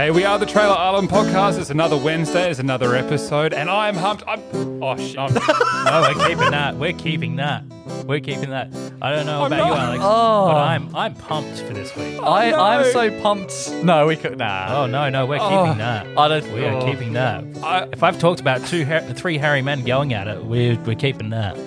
[0.00, 1.60] Hey, we are the Trailer Island podcast.
[1.60, 2.48] It's another Wednesday.
[2.48, 4.24] It's another episode, and I'm humped.
[4.26, 4.40] I'm
[4.82, 5.18] oh shit.
[5.18, 6.76] I'm, No, we're keeping that.
[6.76, 7.64] We're keeping that.
[8.06, 8.68] We're keeping that.
[9.02, 9.74] I don't know I'm about you.
[9.74, 10.46] Alex, Oh.
[10.46, 12.18] but I'm I'm pumped for this week.
[12.22, 12.62] I, oh, no.
[12.64, 13.72] I'm so pumped.
[13.84, 14.38] No, we could.
[14.38, 14.68] Nah.
[14.84, 15.64] Oh no, no, we're Oh.
[15.64, 16.06] keeping that.
[16.16, 16.50] I don't.
[16.54, 16.84] We are oh.
[16.90, 17.44] keeping that.
[17.62, 20.94] I- if I've talked about two, ha- three hairy men going at it, we're we're
[20.96, 21.58] keeping that.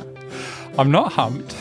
[0.79, 1.55] I'm not humped.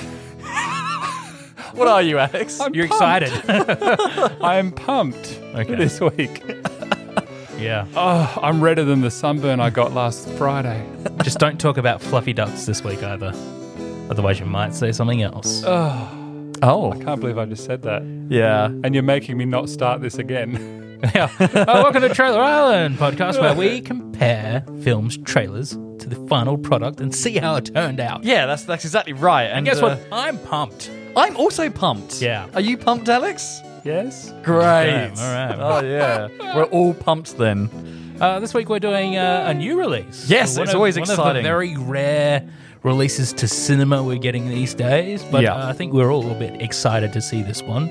[1.74, 2.60] What are you, Alex?
[2.60, 3.22] I'm You're pumped.
[3.24, 3.50] excited.
[4.42, 5.74] I'm pumped Okay.
[5.74, 6.42] this week.
[7.62, 7.86] Yeah.
[7.96, 10.86] Oh, I'm redder than the sunburn I got last Friday.
[11.22, 13.32] Just don't talk about fluffy ducks this week either.
[14.10, 15.62] Otherwise, you might say something else.
[15.66, 18.02] oh, I Can't believe I just said that.
[18.28, 18.66] yeah.
[18.66, 21.00] And you're making me not start this again.
[21.14, 21.28] yeah.
[21.40, 27.00] Oh, welcome to Trailer Island podcast, where we compare films trailers to the final product
[27.00, 28.24] and see how it turned out.
[28.24, 29.44] Yeah, that's that's exactly right.
[29.44, 30.00] And, And guess uh, what?
[30.12, 30.90] I'm pumped.
[31.16, 32.22] I'm also pumped.
[32.22, 32.48] Yeah.
[32.54, 33.60] Are you pumped, Alex?
[33.84, 34.32] Yes?
[34.42, 35.10] Great.
[35.12, 35.56] Okay, all right.
[35.58, 36.28] Oh yeah.
[36.56, 37.68] We're all pumped then.
[38.20, 40.28] Uh, this week we're doing uh, a new release.
[40.28, 41.42] Yes, One it's of- always one Of the exciting.
[41.42, 42.46] very rare
[42.82, 45.54] releases to cinema we're getting these days, but Yeah.
[45.54, 47.90] uh, I think we're all a bit excited to see this one.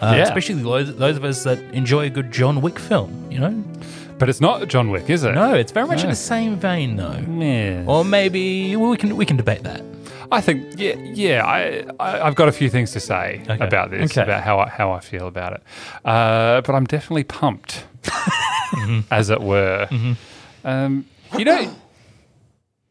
[0.00, 0.22] Uh, Yeah.
[0.22, 3.52] Especially those, those of us that enjoy a good John Wick film, you know?
[4.18, 5.32] But it's not John Wick, is it?
[5.34, 7.84] No, it's very much in the same vein, though.
[7.86, 9.82] Or maybe well, we can we can debate that.
[10.32, 11.44] I think, yeah, yeah.
[11.44, 13.64] I, I I've got a few things to say Okay.
[13.64, 14.22] about this, Okay.
[14.22, 15.62] about how I, how I feel about it.
[16.04, 17.84] Uh, but I'm definitely pumped,
[19.10, 19.88] as it were.
[20.64, 21.74] Um, you know,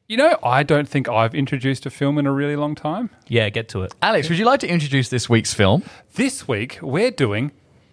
[0.08, 3.10] you know, I don't think I've introduced a film in a really long time.
[3.28, 3.94] Yeah, get to it.
[4.02, 5.84] Alex, would you like to introduce this week's film?
[6.16, 7.52] This week we're doing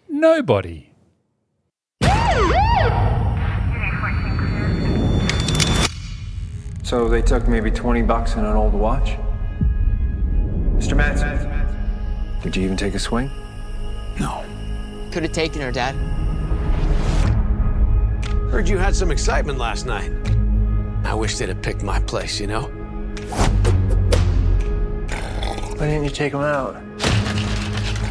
[0.08, 0.91] Nobody.
[6.83, 9.17] So they took maybe 20 bucks and an old watch?
[10.78, 10.96] Mr.
[10.96, 11.38] Mansell,
[12.42, 13.30] did you even take a swing?
[14.20, 14.44] No.
[15.10, 15.94] Could have taken her, Dad.
[18.51, 20.12] Heard you had some excitement last night.
[21.05, 22.62] I wish they'd have picked my place, you know?
[25.77, 26.77] Why didn't you take him out?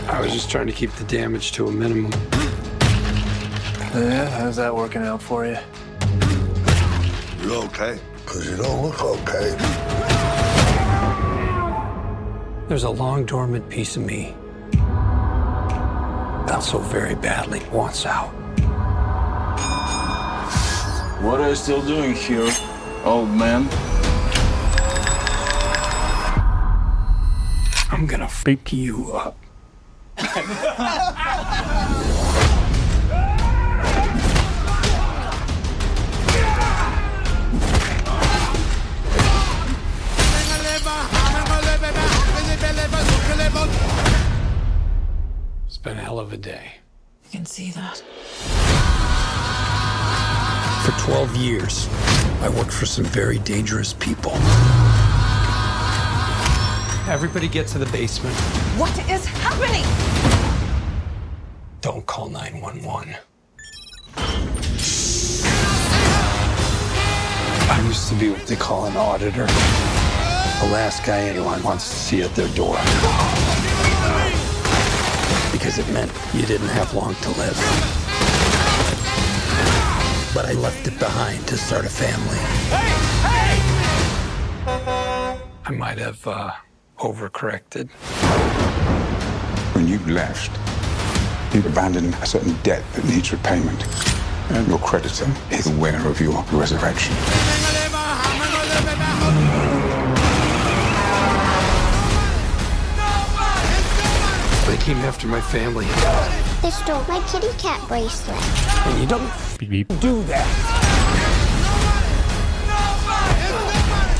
[0.07, 2.11] I was just trying to keep the damage to a minimum.
[3.93, 5.57] Yeah, how's that working out for you?
[7.41, 7.99] You okay?
[8.17, 10.14] Because you don't look okay.
[12.67, 14.33] There's a long dormant piece of me
[16.47, 18.29] that so very badly wants out.
[21.21, 22.51] What are you still doing here,
[23.03, 23.67] old man?
[27.91, 29.37] I'm gonna freak you up.
[45.85, 46.71] been a hell of a day.
[47.25, 47.97] You can see that.
[50.83, 51.87] For 12 years,
[52.41, 54.31] I worked for some very dangerous people.
[57.07, 58.35] Everybody get to the basement.
[58.79, 59.85] What is happening?
[61.81, 63.15] Don't call 911.
[67.67, 69.45] I used to be what they call an auditor.
[69.45, 72.75] The last guy anyone wants to see at their door.
[75.65, 77.57] Because it meant you didn't have long to live.
[80.31, 82.37] But I left it behind to start a family.
[85.65, 86.51] I might have uh,
[86.99, 87.89] overcorrected.
[89.73, 90.51] When you left,
[91.55, 93.87] you abandoned a certain debt that needs repayment.
[94.51, 97.15] And your creditor is aware of your resurrection.
[104.85, 105.85] Came after my family,
[106.61, 108.37] They stole my kitty cat bracelet.
[108.85, 109.87] and you don't Beep, beep.
[109.99, 110.45] do that.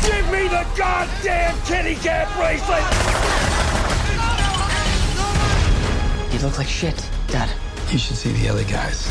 [0.02, 2.84] Give me the goddamn kitty cat bracelet!
[6.34, 6.98] You look like shit,
[7.28, 7.50] Dad.
[7.92, 9.06] You should see the other guys.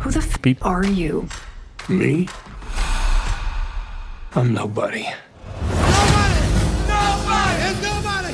[0.00, 0.64] Who the f Beep.
[0.64, 1.28] are you?
[1.88, 2.28] Me?
[4.36, 5.04] I'm nobody.
[5.04, 5.12] Nobody.
[7.66, 8.32] It's nobody.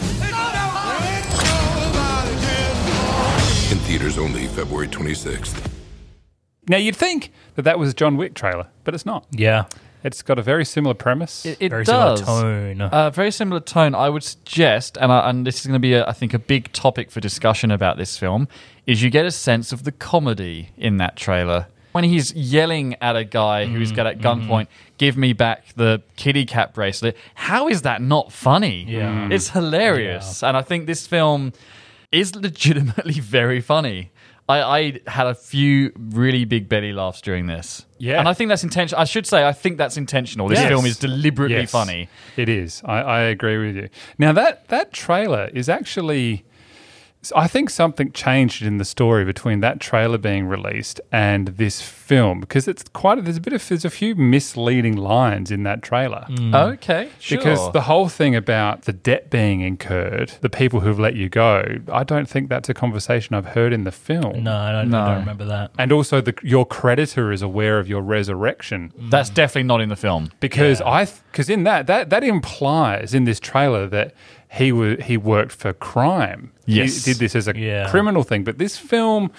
[3.70, 5.70] In theaters only February 26th.
[6.68, 9.26] Now you'd think that that was a John Wick trailer, but it's not.
[9.30, 9.66] Yeah.
[10.02, 11.44] It's got a very similar premise.
[11.44, 12.22] It, it Very similar does.
[12.22, 12.80] tone.
[12.80, 13.94] Uh, very similar tone.
[13.94, 16.38] I would suggest, and, I, and this is going to be, a, I think, a
[16.38, 18.48] big topic for discussion about this film,
[18.86, 21.66] is you get a sense of the comedy in that trailer.
[21.92, 23.96] when he's yelling at a guy who's mm-hmm.
[23.96, 24.89] got at gunpoint, mm-hmm.
[25.00, 28.84] "Give me back the kitty cat bracelet." How is that not funny?
[28.86, 29.10] Yeah.
[29.28, 29.32] Mm.
[29.32, 31.52] it's hilarious, and I think this film
[32.12, 34.10] is legitimately very funny.
[34.48, 37.86] I, I had a few really big belly laughs during this.
[37.98, 38.18] Yeah.
[38.18, 39.00] and I think that's intentional.
[39.00, 40.48] I should say I think that's intentional.
[40.48, 40.68] This Yes.
[40.68, 42.08] film is deliberately Yes, funny.
[42.36, 42.82] It is.
[42.84, 43.88] I, I agree with you.
[44.18, 46.44] Now that that trailer is actually.
[47.34, 52.40] I think something changed in the story between that trailer being released and this film
[52.40, 56.24] because it's quite there's a bit of there's a few misleading lines in that trailer.
[56.30, 56.72] Mm.
[56.74, 57.36] Okay, sure.
[57.36, 61.78] Because the whole thing about the debt being incurred, the people who've let you go,
[61.92, 64.42] I don't think that's a conversation I've heard in the film.
[64.42, 65.72] No, I don't, I don't remember that.
[65.78, 69.10] And also, the, your creditor is aware of your resurrection mm.
[69.10, 70.30] that's definitely not in the film.
[70.40, 74.14] because I because in that that that implies in this trailer that
[74.50, 76.52] he was he worked for crime.
[76.66, 77.04] Yes.
[77.04, 77.88] he did this as a Yeah.
[77.90, 78.44] criminal thing.
[78.44, 79.30] But this film,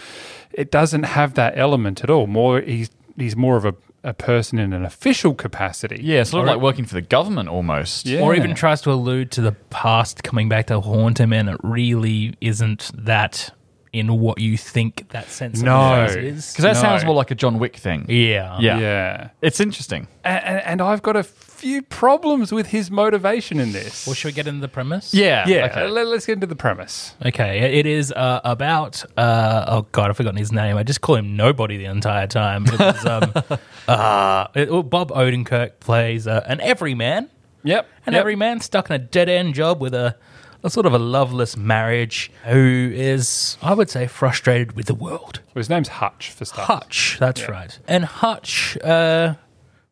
[0.53, 2.27] it doesn't have that element at all.
[2.27, 3.73] More he's he's more of a,
[4.03, 5.99] a person in an official capacity.
[6.01, 8.05] Yeah, sort of like working for the government almost.
[8.05, 8.21] Yeah.
[8.21, 11.57] Or even tries to allude to the past coming back to haunt him, and it
[11.63, 13.51] really isn't that
[13.93, 15.75] in what you think that sense No.
[15.75, 16.81] of the phrase Because that No.
[16.81, 18.05] sounds more like a John Wick thing.
[18.07, 18.57] Yeah.
[18.61, 18.79] Yeah.
[18.79, 19.29] yeah.
[19.41, 20.07] It's interesting.
[20.23, 21.23] And, and, and I've got a
[21.61, 24.07] few problems with his motivation in this.
[24.07, 25.13] Well, should we get into the premise?
[25.13, 25.47] Yeah.
[25.47, 25.87] yeah, Okay.
[25.87, 27.13] let, us get into the premise.
[27.23, 30.75] Okay, it is uh, about uh, oh god, I've forgotten his name.
[30.77, 32.65] I just call him nobody the entire time.
[32.65, 33.31] It was, um,
[33.87, 37.29] uh, it- well, Bob Odenkirk plays uh, an everyman,
[37.63, 37.87] Yep.
[38.07, 38.19] an yep.
[38.19, 40.15] everyman stuck in a dead end job with a,
[40.63, 45.41] a sort of a loveless marriage, who is, I would say, frustrated with the world.
[45.53, 46.65] Well, his name's Hutch for starters.
[46.67, 47.77] Hutch, that's right.
[47.87, 49.35] And Hutch, uh,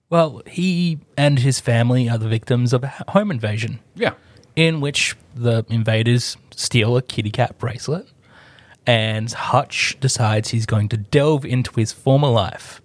[0.09, 4.13] well, he and his family are the victims of a home invasion Yeah.
[4.55, 8.07] in which the invaders steal a kitty cat bracelet,
[8.85, 12.81] and Hutch decides he's going to delve into his former life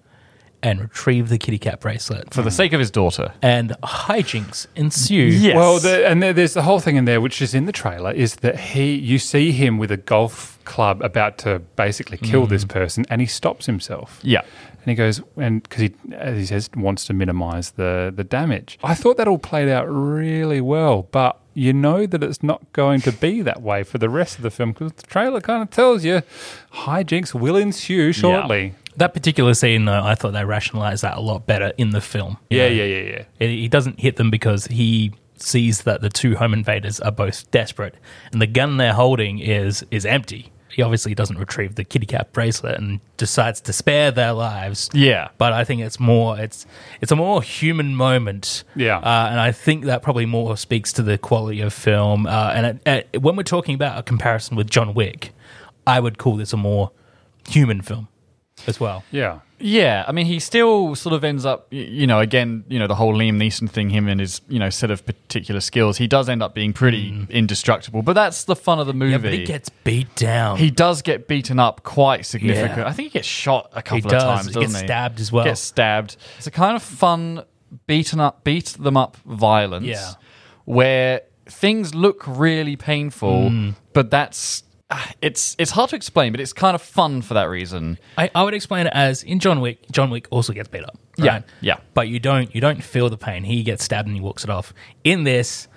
[0.64, 2.32] and retrieve the kitty cat bracelet.
[2.32, 2.54] For the mm.
[2.54, 3.34] sake of his daughter.
[3.42, 5.24] and hijinks ensue.
[5.24, 5.54] Yes.
[5.54, 8.10] Well, the, and there, there's the whole thing in there, which is in the trailer,
[8.12, 12.48] is that he you see him with a golf club about to basically kill mm.
[12.48, 14.20] this person, and he stops himself.
[14.22, 14.40] Yeah.
[14.84, 18.78] And he goes, and because he, as he says, wants to minimize the, the damage.
[18.84, 23.00] I thought that all played out really well, but you know that it's not going
[23.00, 25.70] to be that way for the rest of the film because the trailer kind of
[25.70, 26.20] tells you
[26.74, 28.74] hijinks will ensue shortly.
[28.96, 32.36] That particular scene, though, I thought they rationalized that a lot better in the film.
[32.50, 33.24] Yeah, yeah, yeah, yeah.
[33.40, 37.50] It, he doesn't hit them because he sees that the two home invaders are both
[37.50, 37.96] desperate,
[38.32, 40.52] and the gun they're holding is is empty.
[40.74, 44.90] He obviously doesn't retrieve the kitty cat bracelet and decides to spare their lives.
[44.92, 45.28] Yeah.
[45.38, 46.66] but I think it's more it's
[47.00, 48.64] it's a more human moment.
[48.74, 48.98] Yeah.
[48.98, 52.26] uh, and I think that probably more speaks to the quality of film.
[52.26, 55.32] Uh, and it, it, when we're talking about a comparison with John Wick,
[55.86, 56.90] I would call this a more
[57.48, 58.08] human film
[58.66, 59.04] as well.
[59.12, 59.40] Yeah.
[59.66, 62.96] Yeah, I mean, he still sort of ends up, you know, again, you know, the
[62.96, 65.96] whole Liam Neeson thing, him and his, you know, set of particular skills.
[65.96, 69.12] He does end up being pretty indestructible, but that's the fun of the movie.
[69.12, 70.58] Yeah, but he gets beat down.
[70.58, 72.82] He does get beaten up quite significantly.
[72.82, 72.88] Yeah.
[72.88, 74.22] I think he gets shot a couple does.
[74.22, 74.46] of times.
[74.48, 74.86] He doesn't gets he?
[74.86, 75.44] stabbed as well.
[75.46, 76.16] Gets stabbed.
[76.36, 77.44] It's a kind of fun
[77.86, 79.86] beaten up, beat them up violence.
[79.86, 80.10] Yeah.
[80.66, 83.74] Where things look really painful, Mm.
[83.94, 84.63] but that's
[85.20, 87.98] it's it's hard to explain, but it's kind of fun for that reason.
[88.18, 89.90] I, I would explain it as in John Wick.
[89.90, 90.98] John Wick also gets beat up.
[91.16, 91.78] Yeah, yeah.
[91.94, 93.44] But you don't you don't feel the pain.
[93.44, 94.74] He gets stabbed and he walks it off.
[95.02, 95.68] In this,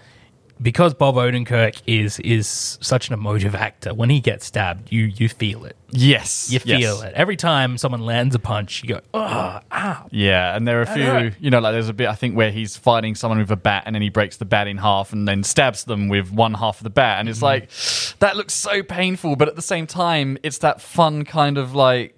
[0.61, 5.29] because Bob Odenkirk is is such an emotive actor, when he gets stabbed, you you
[5.29, 5.75] feel it.
[5.89, 6.81] Yes, You yes.
[6.81, 8.83] feel it every time someone lands a punch.
[8.83, 10.07] You go, oh, ow.
[10.11, 12.51] Yeah, and there are a few, you know, like there's a bit I think where
[12.51, 15.27] he's fighting someone with a bat and then he breaks the bat in half and
[15.27, 17.45] then stabs them with one half of the bat and it's mm-hmm.
[17.45, 21.73] like that looks so painful, but at the same time it's that fun kind of
[21.73, 22.16] like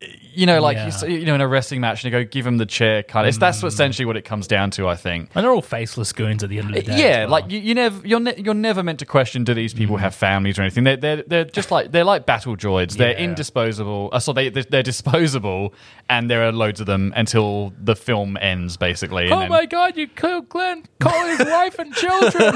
[0.00, 1.06] you know, like Yeah.
[1.06, 3.26] you, you know, in a wrestling match, and you go give him the chair kind
[3.26, 3.28] of.
[3.28, 3.66] It's, that's mm.
[3.66, 5.30] essentially what it comes down to, I think.
[5.34, 7.02] And they're all faceless goons at the end of the uh, day.
[7.02, 7.30] Yeah, well.
[7.30, 10.00] like you, you never, you're ne- you're never meant to question do these people mm.
[10.00, 10.84] have families or anything.
[10.84, 12.96] They're they're, they're just like they're like battle droids.
[12.98, 13.24] They're Yeah.
[13.24, 14.10] indisposable.
[14.12, 15.72] Uh, so they they're, they're disposable,
[16.10, 19.30] and there are loads of them until the film ends, basically.
[19.30, 22.54] Oh then- my god, you killed Glenn, call his wife and children.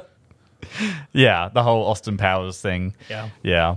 [1.12, 2.94] Yeah, the whole Austin Powers thing.
[3.08, 3.30] Yeah.
[3.42, 3.74] yeah.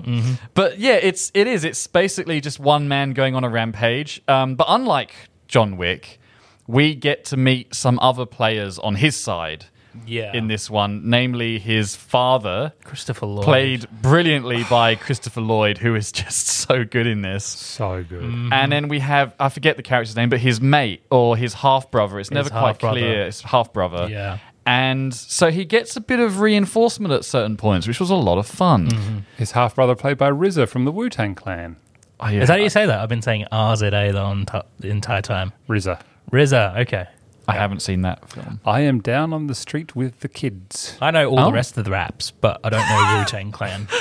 [0.54, 1.64] But yeah, it's it is.
[1.64, 4.22] It's basically just one man going on a rampage.
[4.28, 5.14] Um, but unlike
[5.48, 6.20] John Wick,
[6.68, 9.66] we get to meet some other players on his side.
[10.08, 10.32] Yeah.
[10.34, 13.46] In this one, namely his father, Christopher Lloyd.
[13.46, 17.46] played brilliantly by Christopher Lloyd, who is just so good in this.
[17.46, 18.24] So good.
[18.52, 21.92] And then we have I forget the character's name, but his mate or his half
[21.92, 22.20] brother.
[22.20, 23.00] It's never quite half-brother.
[23.00, 23.28] clear.
[23.28, 24.08] It's half brother.
[24.10, 24.40] Yeah.
[24.66, 28.38] And so he gets a bit of reinforcement at certain points, which was a lot
[28.38, 29.26] of fun.
[29.38, 31.76] His half brother played by RZA from the Wu Tang Clan.
[32.20, 32.42] Oh, yeah.
[32.44, 33.00] Is that how you say that?
[33.00, 35.52] I've been saying RZA the, on t- the entire time.
[35.68, 36.00] RZA.
[36.32, 37.08] RZA, okay.
[37.46, 38.62] I haven't seen that film.
[38.66, 40.98] I am down on the street with the kids.
[41.02, 41.46] I know all Oh.
[41.48, 43.88] the rest of the raps, but I don't know Wu Tang Clan.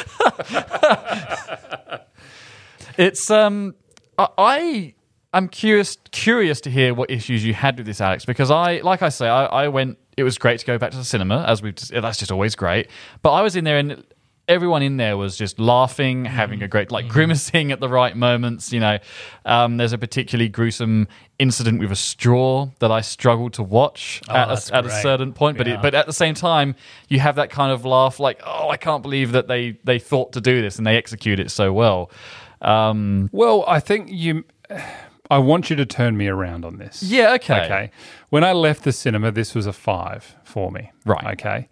[2.99, 3.75] It's um,
[4.19, 4.95] I- I
[5.33, 9.01] I'm curious curious to hear what issues you had with this, Alex, because I like
[9.03, 9.99] I say I, I went.
[10.17, 12.89] It was great to go back to the cinema, as we that's just always great.
[13.23, 14.05] But I was in there and.
[14.49, 18.73] Everyone in there was just laughing, having a great, like grimacing at the right moments.
[18.73, 18.99] You know,
[19.45, 21.07] um, there's a particularly gruesome
[21.39, 25.33] incident with a straw that I struggled to watch Oh, at, a, at a certain
[25.33, 25.59] point.
[25.59, 25.75] But Yeah.
[25.75, 26.75] it, but at the same time,
[27.09, 30.33] you have that kind of laugh, like, oh, I can't believe that they they thought
[30.33, 32.11] to do this and they execute it so well.
[32.61, 34.45] Um, Well, I think you.
[35.33, 37.03] I want you to turn me around on this.
[37.03, 37.65] Yeah, okay.
[37.65, 37.91] Okay.
[38.29, 40.93] When I left the cinema, this was a five for me.
[41.07, 41.25] Right.
[41.33, 41.69] Okay.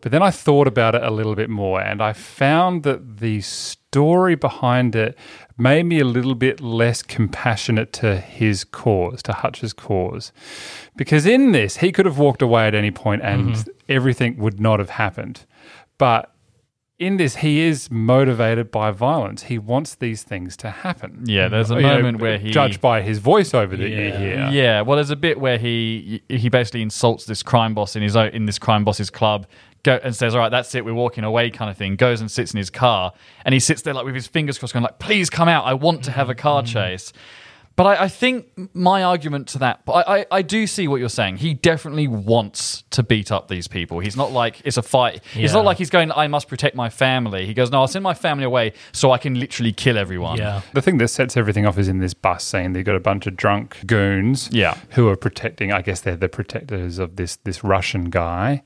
[0.00, 3.40] But then I thought about it a little bit more and I found that the
[3.40, 5.16] story behind it
[5.56, 10.32] made me a little bit less compassionate to his cause, to Hutch's cause.
[10.96, 13.70] Because in this, he could have walked away at any point and mm-hmm.
[13.88, 15.46] everything would not have happened.
[15.98, 16.33] But
[16.98, 19.44] in this, he is motivated by violence.
[19.44, 21.24] He wants these things to happen.
[21.26, 24.18] Yeah, there's a You know, moment where he- judged by his voiceover that you Yeah.
[24.18, 24.48] hear.
[24.52, 28.14] Yeah, well, there's a bit where he he basically insults this crime boss in his
[28.16, 29.46] own, in this crime boss's club.
[29.82, 30.82] Go, and says, "All right, that's it.
[30.84, 31.96] We're walking away," kind of thing.
[31.96, 33.12] Goes and sits in his car,
[33.44, 35.66] and he sits there like with his fingers crossed, going like, "Please come out.
[35.66, 36.66] I want to have a car mm.
[36.66, 37.12] chase."
[37.76, 41.00] But I, I think my argument to that, but I, I, I do see what
[41.00, 41.38] you're saying.
[41.38, 43.98] He definitely wants to beat up these people.
[43.98, 45.22] He's not like it's a fight.
[45.34, 48.04] It's not like he's going, "I must protect my family." He goes, "No, I'll send
[48.04, 50.60] my family away so I can literally kill everyone." Yeah.
[50.72, 52.74] The thing that sets everything off is in this bus scene.
[52.74, 54.76] They've got a bunch of drunk goons, Yeah.
[54.90, 55.72] who are protecting.
[55.72, 58.62] I guess they're the protectors of this this Russian guy,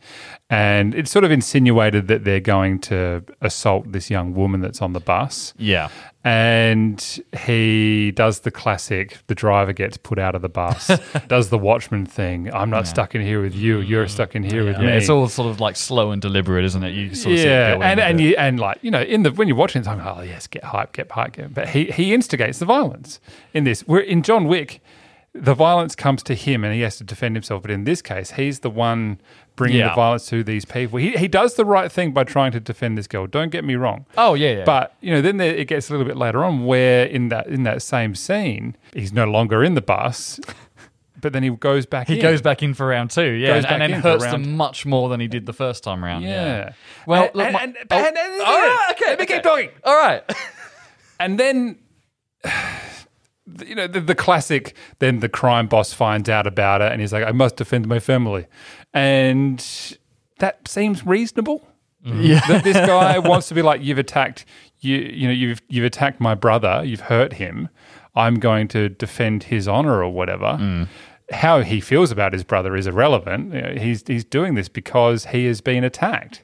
[0.50, 4.93] and it's sort of insinuated that they're going to assault this young woman that's on
[4.93, 5.55] the bus.
[5.57, 5.88] yeah.
[6.25, 7.00] And
[7.44, 10.90] he does the classic: the driver gets put out of the bus,
[11.28, 12.52] does the watchman thing.
[12.52, 13.78] I'm not stuck in here with you.
[13.78, 14.92] You're stuck in here with Yeah, me.
[14.96, 16.90] it's all sort of like slow and deliberate, isn't it?
[16.90, 19.22] You sort of see it yeah, building and and you and like you know in
[19.22, 21.54] the when you're watching, it's like oh yes, get hype, get hype, get.
[21.54, 23.20] But he he instigates the violence
[23.54, 23.87] in this.
[23.87, 24.80] We're in John Wick.
[25.34, 27.62] The violence comes to him, and he has to defend himself.
[27.62, 29.20] But in this case, he's the one
[29.59, 29.91] bringing Yeah.
[29.91, 30.99] the violence to these people.
[30.99, 33.27] He he does the right thing by trying to defend this girl.
[33.27, 34.07] Don't get me wrong.
[34.17, 34.65] Oh, yeah, yeah.
[34.65, 37.49] But you know, then there, it gets a little bit later on where in that
[37.49, 40.41] in that same scene, he's no longer in the bus,
[41.21, 42.09] but then he goes back.
[42.09, 42.15] In.
[42.15, 42.23] He in.
[42.23, 45.09] goes back in for round two, yeah, and, and then hurts round- them much more
[45.11, 46.25] than he did the first time round.
[46.25, 46.31] Yeah.
[46.47, 46.73] Yeah.
[47.07, 49.35] Well, And- look, and- my- and- oh, and- and- right, oh, okay, Let me okay.
[49.35, 49.71] keep talking.
[49.85, 50.23] All right.
[51.21, 51.79] And then,
[53.67, 54.75] you know, the, the classic.
[54.99, 57.99] Then the crime boss finds out about it, and he's like, "I must defend my
[57.99, 58.47] family,"
[58.93, 59.64] and
[60.38, 61.67] that seems reasonable.
[62.05, 62.23] Mm-hmm.
[62.23, 62.47] Yeah.
[62.47, 64.45] That this guy wants to be like, "You've attacked
[64.81, 64.97] you.
[64.97, 66.83] You know, you've you've attacked my brother.
[66.85, 67.69] You've hurt him.
[68.14, 70.88] I'm going to defend his honor or whatever." Mm.
[71.31, 73.52] How he feels about his brother is irrelevant.
[73.52, 76.43] You know, he's he's doing this because he has been attacked.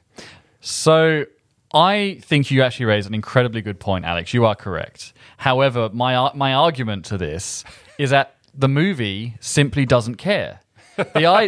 [0.59, 1.25] So
[1.75, 4.33] I think you actually raise an incredibly good point, Alex.
[4.33, 5.13] You are correct.
[5.37, 7.65] However, my my argument to this
[7.97, 10.61] is that the movie simply doesn't care.
[10.95, 11.03] The,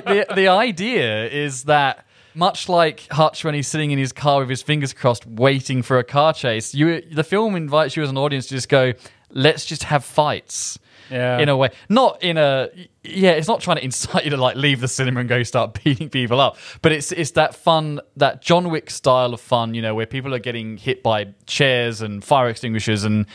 [0.06, 2.06] the the idea is that
[2.36, 5.98] much like Hutch when he's sitting in his car with his fingers crossed, waiting for
[5.98, 8.94] a car chase, you the film invites you as an audience to just go,
[9.32, 10.78] let's just have fights.
[11.10, 11.40] Yeah.
[11.40, 12.70] In a way, not in a
[13.04, 13.32] yeah.
[13.32, 16.10] It's not trying to incite you to like leave the cinema and go start beating
[16.10, 19.96] people up, but it's it's that fun, that John Wick style of fun, you know,
[19.96, 23.26] where people are getting hit by chairs and fire extinguishers, and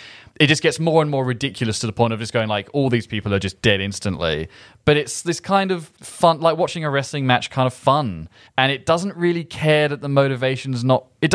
[0.41, 2.89] it just gets more and more ridiculous to the point of just going like, all
[2.91, 4.49] these people are just dead instantly.
[4.85, 8.73] But it's this kind of fun, like watching a wrestling match, kind of fun, and
[8.73, 11.07] it doesn't really care that the motivation's not.
[11.21, 11.31] It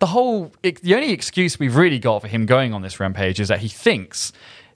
[0.00, 3.40] the whole it, the only excuse we've really got for him going on this rampage
[3.40, 4.32] is that he thinks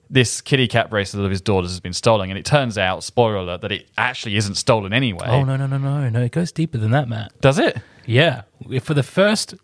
[0.09, 3.37] this kitty cat bracelet of his daughter's has been stolen, and it turns out, spoiler
[3.37, 5.25] alert, that it actually isn't stolen anyway.
[5.27, 6.21] Oh no no no no no!
[6.21, 7.39] It goes deeper than that, Matt.
[7.41, 7.77] Does it?
[8.05, 8.43] Yeah,
[8.81, 9.55] for the first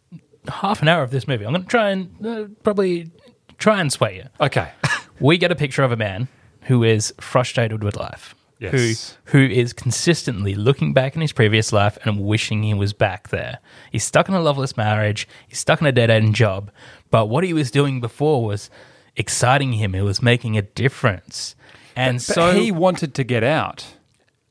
[0.48, 3.12] half an hour of this movie, I'm going to try and uh, probably
[3.58, 4.24] try and sway you.
[4.40, 4.72] Okay.
[5.20, 6.30] We get a picture of a man
[6.62, 8.34] who is frustrated with life.
[8.58, 9.18] Yes.
[9.26, 13.30] Who who is consistently looking back in his previous life and wishing he was back
[13.30, 13.60] there.
[13.92, 15.28] He's stuck in a loveless marriage.
[15.48, 16.72] He's stuck in a dead end job.
[17.12, 18.72] But what he was doing before was
[19.16, 19.96] exciting him.
[19.96, 21.56] It was making a difference.
[21.96, 23.86] And But so he wanted to get out.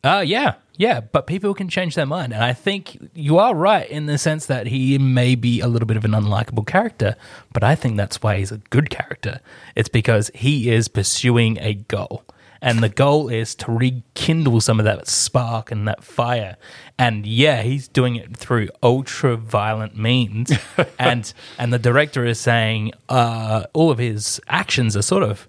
[0.04, 2.32] uh, yeah, yeah, but people can change their mind.
[2.32, 5.86] And I think you are right in the sense that he may be a little
[5.86, 7.16] bit of an unlikable character,
[7.52, 9.40] but I think that's why he's a good character.
[9.74, 12.24] It's because he is pursuing a goal.
[12.62, 16.56] And the goal is to rekindle some of that spark and that fire.
[16.98, 20.52] And yeah, he's doing it through ultra violent means,
[20.98, 25.48] and and the director is saying uh, all of his actions are sort of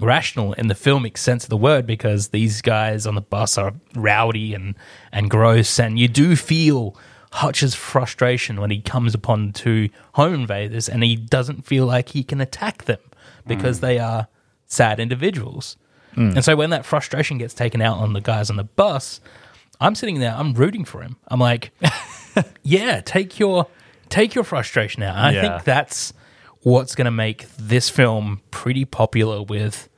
[0.00, 3.74] rational in the filmic sense of the word because these guys on the bus are
[3.94, 4.74] rowdy and
[5.10, 6.96] and gross, and you do feel
[7.32, 12.22] Hutch's frustration when he comes upon two home invaders and he doesn't feel like he
[12.22, 13.00] can attack them
[13.46, 14.28] because they are
[14.66, 15.76] sad individuals.
[16.16, 16.36] Mm.
[16.36, 19.20] And so when that frustration gets taken out on the guys on the bus,
[19.80, 21.16] I'm sitting there, I'm rooting for him.
[21.28, 21.72] I'm like,
[22.62, 23.66] yeah, take your
[24.08, 25.16] take your frustration out.
[25.16, 26.12] And I think that's
[26.60, 29.88] what's going to make this film pretty popular with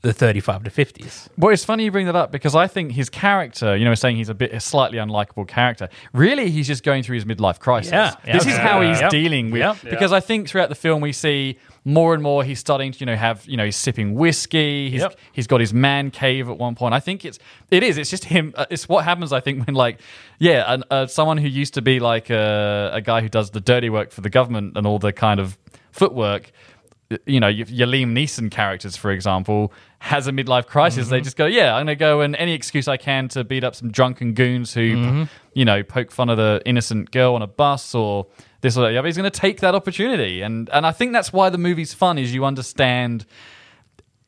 [0.00, 1.28] the 35 to 50s.
[1.38, 4.16] Well, it's funny you bring that up because I think his character, you know, saying
[4.16, 5.88] he's a bit a slightly unlikable character.
[6.12, 7.92] Really, he's just going through his midlife crisis.
[7.92, 8.32] Yeah, yeah.
[8.32, 9.10] this is how he's Yeah.
[9.10, 9.60] dealing with.
[9.60, 9.76] Yeah.
[9.84, 13.06] Because I think throughout the film we see more and more he's starting to, you
[13.06, 14.88] know, have you know he's sipping whiskey.
[14.90, 15.18] He's Yep.
[15.32, 16.94] he's got his man cave at one point.
[16.94, 17.38] I think it's
[17.70, 17.98] it is.
[17.98, 18.54] It's just him.
[18.56, 19.32] uh, It's what happens.
[19.32, 20.00] I think when like
[20.38, 23.60] yeah, an, uh, someone who used to be like a, a guy who does the
[23.60, 25.58] dirty work for the government and all the kind of
[25.90, 26.52] footwork
[27.26, 31.08] you know, your, Liam Neeson characters, for example, has a midlife crisis.
[31.08, 31.24] They mm-hmm.
[31.24, 33.74] just go, yeah, I'm going to go and any excuse I can to beat up
[33.74, 35.22] some drunken goons who, mm-hmm.
[35.54, 38.26] you know, poke fun of the innocent girl on a bus or
[38.62, 39.04] this or that.
[39.04, 42.18] He's going to take that opportunity, and and I think that's why the movie's fun.
[42.18, 43.26] Is you understand.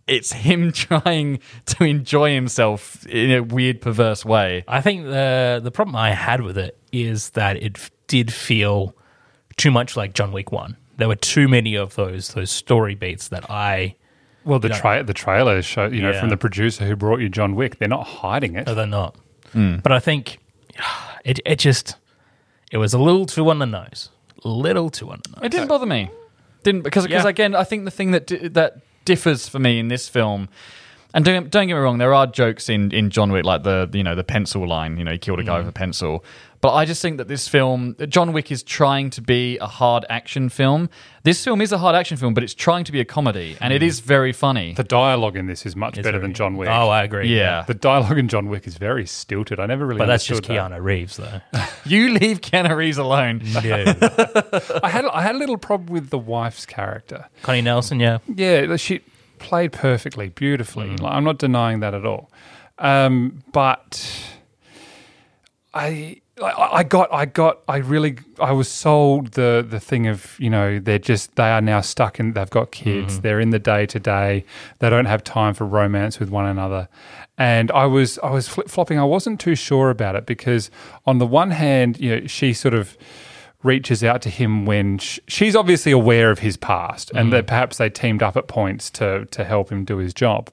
[0.06, 4.64] It's him trying to enjoy himself in a weird, perverse way.
[4.68, 8.94] I think the the problem I had with it is that it did feel
[9.56, 10.76] too much like John Wick 1.
[10.96, 13.96] There were too many of those those story beats that I
[14.44, 14.74] Well, the No.
[14.78, 16.20] tra- the trailer show, you know, Yeah.
[16.20, 18.66] from the producer who brought you John Wick, they're not hiding it.
[18.66, 19.16] No, they're not.
[19.52, 19.76] Hmm.
[19.82, 20.38] But I think
[21.24, 21.96] it it just
[22.70, 24.10] it was a little too on the nose,
[24.44, 25.40] a little too on the nose.
[25.44, 26.10] It didn't bother me.
[26.62, 27.30] Didn't because because Yeah.
[27.30, 30.48] again, I think the thing that di- that differs for me in this film,
[31.14, 33.88] and don't don't get me wrong, there are jokes in in John Wick like the
[33.92, 34.98] you know the pencil line.
[34.98, 35.58] You know, he killed a guy mm.
[35.60, 36.24] with a pencil.
[36.60, 40.06] But I just think that this film, John Wick, is trying to be a hard
[40.08, 40.88] action film.
[41.22, 43.70] This film is a hard action film, but it's trying to be a comedy, and
[43.70, 43.86] it mm.
[43.86, 44.72] is very funny.
[44.72, 46.70] The dialogue in this is much better than John Wick.
[46.70, 47.36] Oh, I agree.
[47.36, 47.64] Yeah.
[47.66, 49.60] The dialogue in John Wick is very stilted.
[49.60, 50.80] I never really But that's just understood that.
[50.80, 51.40] Keanu Reeves, though.
[51.84, 53.42] You leave Keanu Reeves alone.
[53.62, 53.92] yeah.
[54.82, 57.26] I had I had a little problem with the wife's character.
[57.42, 58.18] Connie Nielsen, yeah.
[58.26, 59.02] Yeah, she
[59.44, 60.96] played perfectly, beautifully.
[60.96, 62.30] Like, I'm not denying that at all.
[62.78, 64.04] Um, but
[65.72, 70.36] I, I, I got, I got, I really, I was sold the the thing of
[70.40, 72.32] you know they're just they are now stuck in.
[72.32, 73.20] They've got kids.
[73.20, 74.44] They're in the day to day.
[74.80, 76.88] They don't have time for romance with one another.
[77.36, 78.98] And I was, I was flip flopping.
[78.98, 80.70] I wasn't too sure about it because
[81.04, 82.96] on the one hand, you know, she sort of
[83.64, 87.32] reaches out to him when sh- she's obviously aware of his past and mm.
[87.32, 90.50] that perhaps they teamed up at points to to help him do his job.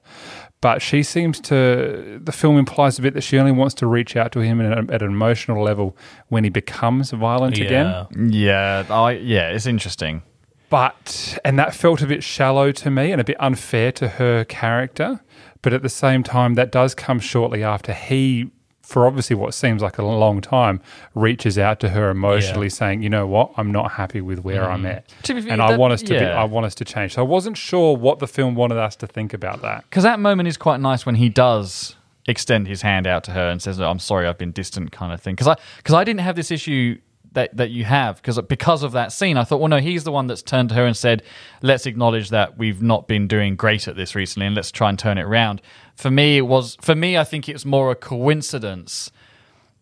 [0.60, 4.16] But she seems to the film implies a bit that she only wants to reach
[4.16, 5.96] out to him at, a, at an emotional level
[6.28, 8.06] when he becomes violent again.
[8.32, 10.22] Yeah, I yeah, it's interesting.
[10.70, 14.44] But and that felt a bit shallow to me and a bit unfair to her
[14.44, 15.20] character.
[15.60, 18.50] But at the same time, that does come shortly after he,
[18.92, 20.80] for obviously what seems like a long time,
[21.14, 23.52] reaches out to her emotionally, saying, "You know what?
[23.56, 24.96] I'm not happy with where I'm mm.
[24.96, 26.24] at, be and I want us to be.
[26.24, 29.06] I want us to change." So I wasn't sure what the film wanted us to
[29.06, 29.84] think about that.
[29.88, 31.96] Because that moment is quite nice when he does
[32.28, 35.12] extend his hand out to her and says, "Oh, "I'm sorry, I've been distant," kind
[35.12, 35.34] of thing.
[35.34, 36.98] Because I because I didn't have this issue
[37.34, 40.12] that that you have because because of that scene, I thought, well, no, he's the
[40.12, 41.22] one that's turned to her and said,
[41.62, 44.98] "Let's acknowledge that we've not been doing great at this recently, and let's try and
[44.98, 45.62] turn it around."
[45.94, 47.16] For me, it was for me.
[47.16, 49.10] I think it's more a coincidence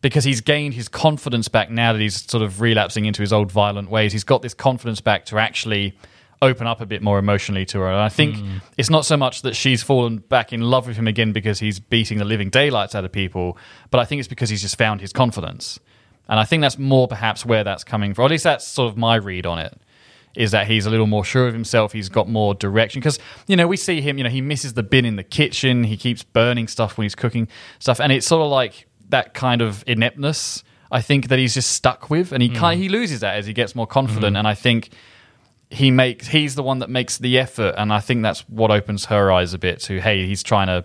[0.02, 3.52] because he's gained his confidence back now that he's sort of relapsing into his old
[3.52, 4.12] violent ways.
[4.12, 5.96] He's got this confidence back to actually
[6.42, 7.88] open up a bit more emotionally to her.
[7.88, 8.62] And I think mm.
[8.78, 11.80] it's not so much that she's fallen back in love with him again because he's
[11.80, 13.58] beating the living daylights out of people,
[13.90, 15.78] but I think it's because he's just found his confidence.
[16.30, 18.22] And I think that's more perhaps where that's coming from.
[18.22, 19.76] Or at least that's sort of my read on it.
[20.36, 21.92] Is that he's a little more sure of himself?
[21.92, 24.16] He's got more direction because you know we see him.
[24.16, 25.82] You know he misses the bin in the kitchen.
[25.82, 27.48] He keeps burning stuff when he's cooking
[27.80, 30.62] stuff, and it's sort of like that kind of ineptness.
[30.92, 32.54] I think that he's just stuck with, and he mm.
[32.54, 34.36] kind he loses that as he gets more confident.
[34.36, 34.38] Mm.
[34.38, 34.90] And I think
[35.68, 39.06] he makes he's the one that makes the effort, and I think that's what opens
[39.06, 40.84] her eyes a bit to hey, he's trying to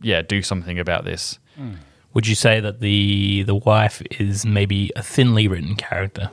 [0.00, 1.40] yeah do something about this.
[1.58, 1.78] Mm.
[2.14, 6.30] Would you say that the the wife is maybe a thinly written character?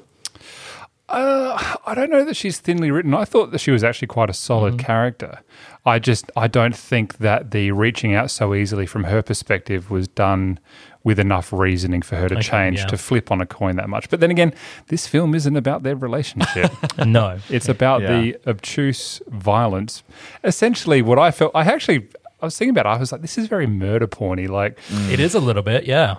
[1.09, 3.13] Uh, I don't know that she's thinly written.
[3.13, 5.41] I thought that she was actually quite a solid character.
[5.85, 10.07] I just I don't think that the reaching out so easily from her perspective was
[10.07, 10.57] done
[11.03, 12.85] with enough reasoning for her to Okay, change yeah.
[12.85, 14.07] to flip on a coin that much.
[14.09, 14.53] But then again,
[14.87, 16.71] this film isn't about their relationship.
[17.05, 18.21] no, It's about Yeah.
[18.21, 20.03] the obtuse violence.
[20.45, 22.07] Essentially, what I felt, I actually,
[22.41, 22.95] I was thinking about it.
[22.95, 24.47] I was like, this is very murder porny.
[24.49, 24.77] Like,
[25.09, 26.17] It is a little bit, yeah.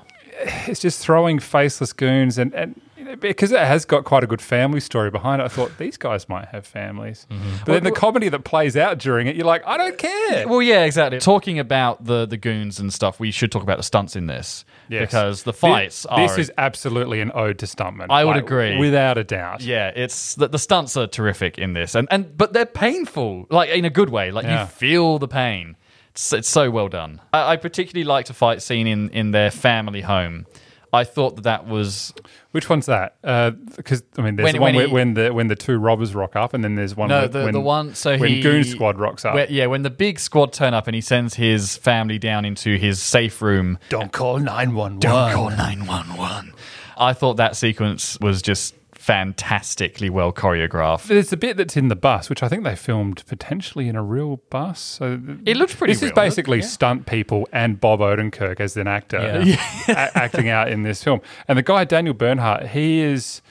[0.67, 4.27] it's just throwing faceless goons and and you know, because it has got quite a
[4.29, 5.45] good family story behind it.
[5.45, 7.57] I thought these guys might have families, mm-hmm.
[7.67, 10.47] but then the comedy that plays out during it, you're like, I don't care.
[10.49, 11.19] Well, yeah, exactly.
[11.19, 14.65] Talking about the the goons and stuff, we should talk about the stunts in this
[14.89, 15.01] Yes.
[15.09, 16.27] because the Thi- fights are.
[16.27, 18.07] This is absolutely an ode to stuntmen.
[18.11, 18.79] I would agree.
[18.79, 19.63] without a doubt.
[19.63, 23.71] Yeah, it's the, the stunts are terrific in this, and and but they're painful, like
[23.71, 24.31] in a good way.
[24.31, 24.63] Like Yeah.
[24.63, 25.77] you feel the pain.
[26.13, 27.21] It's, it's so well done.
[27.33, 30.47] I, I particularly liked a fight scene in in their family home.
[30.95, 32.13] I thought that that was
[32.51, 33.17] Which one's that?
[33.25, 35.57] Uh, because I mean, there's When- the one when where, he- when the when the
[35.57, 37.09] two robbers rock up, and then there's one.
[37.09, 37.95] no where- the when, the one.
[37.95, 39.33] So when he Goon Squad rocks up.
[39.35, 42.77] where- yeah, when the big squad turn up and he sends his family down into
[42.77, 43.79] his safe room.
[43.89, 44.99] Don't call nine one one.
[45.01, 46.53] Don't call nine one one.
[46.99, 51.09] I thought that sequence was just fantastically well choreographed.
[51.09, 54.03] There's a bit that's in the bus, which I think they filmed potentially in a
[54.03, 54.79] real bus.
[54.81, 56.65] So It looks pretty This is basically yeah.
[56.67, 59.57] stunt people and Bob Odenkirk as an actor Yeah.
[59.89, 61.21] a- acting out in this film.
[61.49, 63.43] And the guy Daniel Bernhardt, he is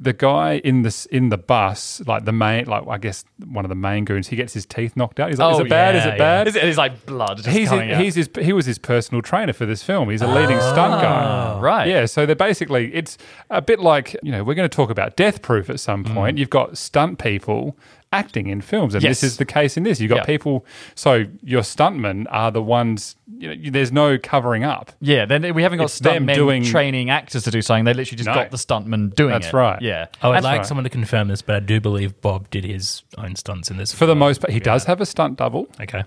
[0.00, 3.68] the guy in this in the bus, like the main, like I guess one of
[3.68, 4.28] the main goons.
[4.28, 5.30] He gets his teeth knocked out.
[5.30, 5.94] He's like, "Is Oh, it bad?
[5.94, 6.18] Is yeah, it yeah.
[6.18, 7.44] bad?" Is it, it's like blood.
[7.46, 8.00] He's coming out.
[8.00, 10.10] he's his he was his personal trainer for this film.
[10.10, 11.60] He's a leading ah, stunt guy.
[11.60, 11.86] right.
[11.88, 13.16] Yeah, so they're basically it's
[13.50, 16.14] a bit like you know we're going to talk about Death Proof at some mm.
[16.14, 16.38] point.
[16.38, 17.76] You've got stunt people
[18.12, 19.20] acting in films, and Yes.
[19.20, 20.00] this is the case in this.
[20.00, 20.24] You've got Yeah.
[20.24, 20.64] people.
[20.94, 23.16] So your stuntmen are the ones.
[23.38, 24.92] You know, there's no covering up.
[25.00, 27.84] Yeah, then we haven't got It's stuntmen doing- training actors to do something.
[27.84, 28.34] They literally just No.
[28.34, 29.52] got the stuntman doing That's it.
[29.54, 29.80] right.
[29.82, 30.06] Yeah.
[30.22, 30.66] I would That's like right.
[30.66, 33.92] someone to confirm this, but I do believe Bob did his own stunts in this.
[33.92, 36.02] For the most part, he does have a stunt double, Okay.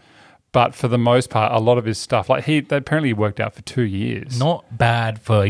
[0.52, 3.40] but for the most part, a lot of his stuff, like he they apparently worked
[3.40, 4.40] out for two years.
[4.40, 5.50] Not bad for,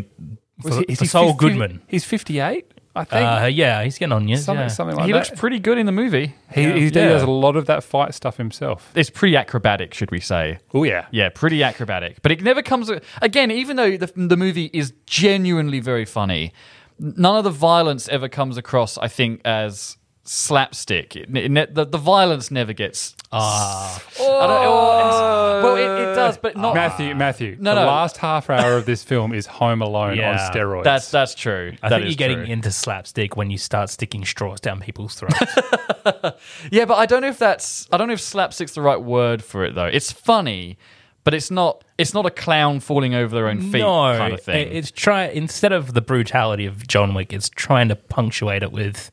[0.61, 1.81] for, Was he- is for he Saul 50 Goodman.
[1.87, 3.27] He's 58, I think.
[3.43, 4.45] Uh, yeah, he's getting on years.
[4.45, 4.67] something, yeah.
[4.67, 5.17] something like he that.
[5.29, 6.33] looks pretty good in the movie.
[6.53, 7.09] he, he, he Yeah.
[7.09, 8.91] does a lot of that fight stuff himself.
[8.95, 10.59] It's pretty acrobatic, should we say?
[10.73, 12.21] Oh yeah, Yeah, pretty acrobatic.
[12.21, 12.89] But it never comes
[13.21, 13.51] again.
[13.51, 16.53] Even though the the movie is genuinely very funny,
[16.99, 18.97] none of the violence ever comes across.
[18.97, 21.15] I think as slapstick.
[21.15, 23.14] It, it the, the violence never gets.
[23.31, 24.01] Ah.
[24.17, 26.73] I don't, well, it's- well, it, it does, but not.
[26.75, 27.57] Matthew, Matthew.
[27.59, 27.87] No, the no.
[27.87, 30.31] last half hour of this film is Home Alone Yeah.
[30.31, 30.83] on steroids.
[30.83, 31.73] That's that's true.
[31.83, 32.53] I That think is you're getting true.
[32.53, 35.37] into slapstick when you start sticking straws down people's throats.
[36.71, 39.43] Yeah, but I don't know if that's I don't know if slapstick's the right word
[39.43, 39.85] for it though.
[39.85, 40.77] It's funny,
[41.23, 44.41] but it's not it's not a clown falling over their own feet no, kind of
[44.41, 44.67] thing.
[44.67, 48.71] it- it's try instead of the brutality of John Wick, it's trying to punctuate it
[48.71, 49.11] with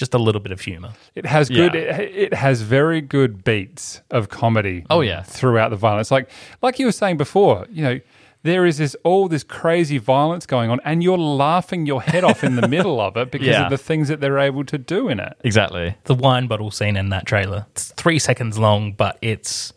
[0.00, 0.92] just a little bit of humor.
[1.14, 1.74] it has good.
[1.74, 1.96] Yeah.
[1.98, 4.84] It, it has very good beats of comedy.
[4.90, 5.22] Oh, yeah.
[5.22, 6.10] throughout the violence.
[6.10, 6.28] Like
[6.62, 8.00] like you were saying before, you know.
[8.42, 12.42] There is this all this crazy violence going on, and you're laughing your head off
[12.42, 13.64] in the middle of it because Yeah.
[13.64, 15.36] of the things that they're able to do in it.
[15.44, 15.94] exactly.
[16.04, 17.66] The wine bottle scene in that trailer.
[17.72, 19.74] It's three seconds long, but it's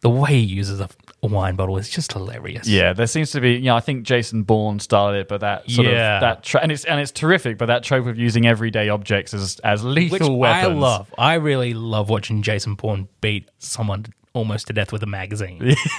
[0.00, 2.66] the way he uses a, a wine bottle is just hilarious.
[2.66, 3.52] Yeah, there seems to be.
[3.54, 6.16] You know, I think Jason Bourne started it, but that sort Yeah.
[6.16, 7.58] of that tra- and it's and it's terrific.
[7.58, 11.12] But that trope of using everyday objects as as lethal Which I love.
[11.18, 15.74] I really love watching Jason Bourne beat someone almost to death with a magazine.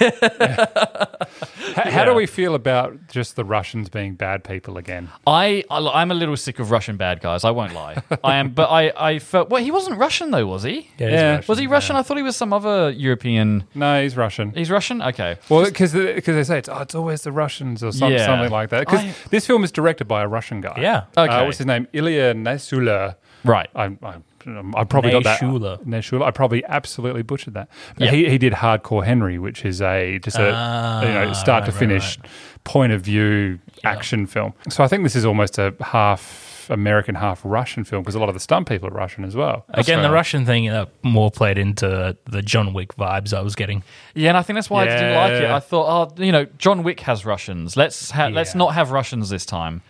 [1.74, 5.08] How, how do we feel about just the Russians being bad people again?
[5.26, 7.44] I I- I'm a little sick of Russian bad guys.
[7.44, 8.02] I won't lie.
[8.24, 9.48] I am, but I I felt.
[9.48, 10.90] Well, he wasn't Russian though, was he?
[10.98, 11.30] Yeah, he's Yeah.
[11.36, 11.96] Russian, Was he Russian?
[11.96, 13.64] I thought he was some other European.
[13.74, 14.52] No, he's Russian.
[14.52, 15.00] He's Russian.
[15.00, 15.38] Okay.
[15.48, 18.26] Well, because they say it's oh, it's always the Russians or some, Yeah.
[18.26, 18.80] something like that.
[18.80, 20.76] Because I- this film is directed by a Russian guy.
[20.78, 21.04] Yeah.
[21.16, 21.44] Uh, Okay.
[21.46, 21.86] what's his name?
[21.94, 23.16] Ilya Nesula.
[23.44, 23.68] Right.
[23.74, 24.16] I, I,
[24.46, 25.40] I probably got that.
[25.40, 25.84] Neshula.
[25.84, 26.22] Neshula.
[26.24, 27.68] I probably absolutely butchered that.
[27.96, 28.10] But Yeah.
[28.12, 31.70] he, he did Hardcore Henry, which is a just a Ah, you know start to
[31.70, 32.18] right, right, finish
[32.64, 34.54] point of view action film.
[34.68, 38.28] So I think this is almost a half American, half Russian film because a lot
[38.28, 39.64] of the stunt people are Russian as well.
[39.70, 40.14] Again, fair the.
[40.14, 43.82] Russian thing uh, more played into the John Wick vibes I was getting.
[44.14, 45.50] Yeah, and I think that's why I didn't like it.
[45.50, 47.76] I thought, oh, you know, John Wick has Russians.
[47.76, 49.82] Let's ha- let's not have Russians this time.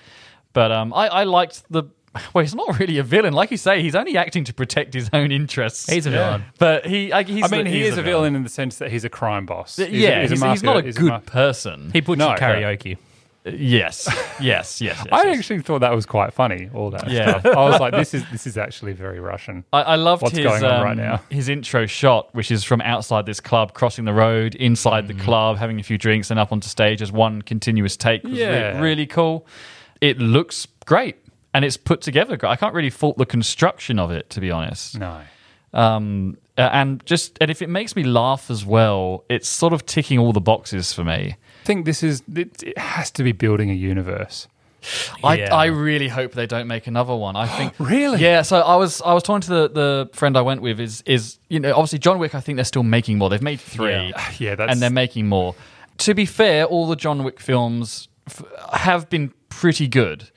[0.54, 1.84] But um, I, I liked the.
[2.34, 3.80] Well, he's not really a villain, like you say.
[3.82, 5.88] He's only acting to protect his own interests.
[5.90, 6.44] He's a villain.
[6.58, 7.12] but he.
[7.12, 9.08] I, he's I mean, the- he is a villain in the sense that he's a
[9.10, 9.76] crime boss.
[9.76, 11.90] He's a- yeah, he's, a he's not a he's good ma- person.
[11.92, 12.98] He puts No, karaoke.
[13.44, 14.06] yes,
[14.40, 14.80] yes, yes.
[14.80, 15.38] yes, I yes.
[15.38, 16.70] actually thought that was quite funny.
[16.74, 17.40] All that Yeah.
[17.40, 17.56] stuff.
[17.56, 19.64] I was like, this is this is actually very Russian.
[19.72, 21.20] I, I loved What's his going on right um, now?
[21.30, 25.08] his intro shot, which is from outside this club, crossing the road, inside Mm.
[25.16, 28.22] the club, having a few drinks, and up onto stage as one continuous take.
[28.22, 28.80] Was re- Yeah.
[28.80, 29.46] really cool.
[30.00, 31.16] It looks great,
[31.54, 32.38] and it's put together.
[32.46, 34.98] I can't really fault the construction of it, to be honest.
[34.98, 35.20] No.
[35.72, 40.18] Um, and just and if it makes me laugh as well, it's sort of ticking
[40.18, 41.36] all the boxes for me.
[41.62, 44.48] I think this is it, it has to be building a universe.
[45.22, 45.54] I, Yeah.
[45.54, 47.36] I really hope they don't make another one.
[47.36, 48.18] I think Really?
[48.20, 48.42] Yeah.
[48.42, 51.38] So I was I was talking to the, the friend I went with is is
[51.48, 52.34] you know obviously John Wick.
[52.34, 53.30] I think they're still making more.
[53.30, 53.90] They've made three.
[53.92, 54.30] Yeah.
[54.38, 55.54] Yeah, that's- and they're making more.
[55.98, 60.30] To be fair, all the John Wick films f- have been pretty good.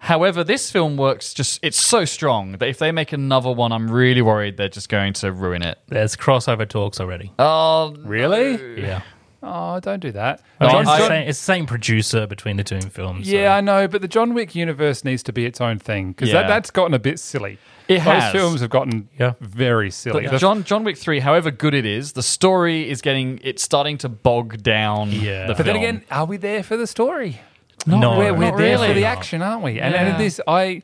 [0.00, 3.90] However, this film works just it's so strong that if they make another one, I'm
[3.90, 5.78] really worried they're just going to ruin it.
[5.88, 7.32] There's crossover talks already.
[7.38, 8.80] Oh, Really?
[8.82, 9.02] Yeah.
[9.42, 10.42] Oh, don't do that.
[10.60, 12.80] No, I mean, I- it's, the I- same, it's the same producer between the two
[12.82, 13.26] films.
[13.28, 16.12] so- Yeah, I know, but the John Wick universe needs to be its own thing
[16.12, 16.42] because Yeah.
[16.42, 17.58] that, that's gotten a bit silly.
[17.88, 18.32] It Those has.
[18.32, 19.32] films have gotten Yeah.
[19.40, 20.24] very silly.
[20.24, 23.62] But The- John John Wick three, however good it is, the story is getting it's
[23.62, 25.10] starting to bog down.
[25.10, 25.46] Yeah.
[25.46, 25.76] the but then film.
[25.84, 27.40] again, are we there for the story?
[27.86, 28.94] No, we're, we're not there for really.
[28.94, 29.80] the action, aren't we?
[29.80, 30.06] And, Yeah.
[30.06, 30.82] and this, I,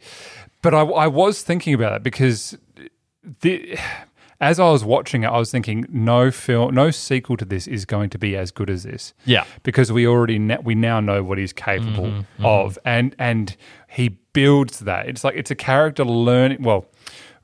[0.62, 2.56] but I, I was thinking about it because
[3.40, 3.78] the,
[4.40, 7.84] as I was watching it, I was thinking, no film, no sequel to this is
[7.84, 9.14] going to be as good as this.
[9.24, 9.44] Yeah.
[9.62, 13.56] because we already ne- we now know what he's capable Mm-hmm, of, and and
[13.88, 15.08] he builds that.
[15.08, 16.86] It's like it's a character learning, well,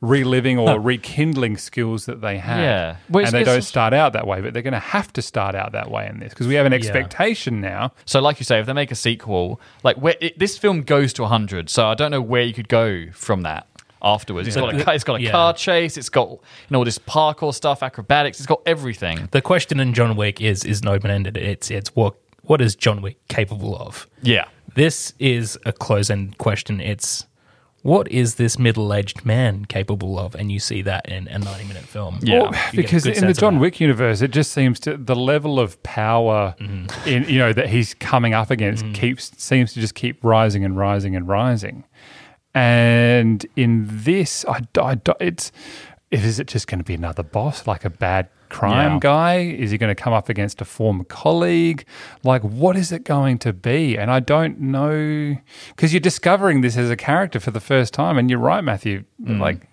[0.03, 2.59] reliving or rekindling skills that they have.
[2.59, 2.97] Yeah.
[3.09, 5.55] Well, and they don't start out that way, but they're going to have to start
[5.55, 7.93] out that way in this because we have an expectation now.
[8.05, 11.13] So, like you say, if they make a sequel, like where it, this film goes
[11.15, 13.67] to 100, so I don't know where you could go from that
[14.03, 14.49] afterwards.
[14.49, 15.31] It's got a, it's got a Yeah.
[15.31, 16.39] car chase, it's got you
[16.71, 19.29] know all this parkour stuff, acrobatics, it's got everything.
[19.31, 21.37] The question in John Wick is is no open ended.
[21.37, 24.09] It's it's what what is John Wick capable of?
[24.21, 24.47] Yeah.
[24.75, 26.81] This is a close end question.
[26.81, 27.27] It's
[27.83, 30.35] what is this middle aged man capable of?
[30.35, 32.19] And you see that in a ninety minute film.
[32.23, 32.43] Yeah.
[32.43, 33.59] Well, because in the John.
[33.59, 37.09] Wick universe, it just seems to the level of power Mm-hmm.
[37.09, 40.77] in you know that he's coming up against keeps seems to just keep rising and
[40.77, 41.85] rising and rising.
[42.55, 45.51] And in this, I, I, it's
[46.13, 48.99] is it just going to be another boss like a bad crime Yeah.
[49.01, 49.35] guy?
[49.39, 51.87] Is he going to come up against a former colleague?
[52.23, 53.97] Like, what is it going to be?
[53.97, 55.37] And I don't know
[55.75, 58.19] because you're discovering this as a character for the first time.
[58.19, 59.05] And you're right, Matthew.
[59.25, 59.41] Mm.
[59.41, 59.67] Like,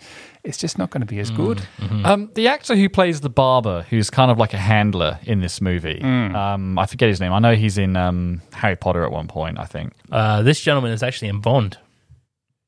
[0.46, 1.58] it's just not going to be as good.
[1.80, 2.06] Mm-hmm.
[2.06, 5.60] Um, the actor who plays the barber, who's kind of like a handler in this
[5.60, 7.34] movie, um, I forget his name.
[7.34, 9.60] I know he's in um, Harry Potter at one point.
[9.60, 11.78] I think Uh, this gentleman is actually in Bond.